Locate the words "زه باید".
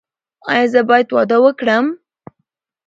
0.73-1.07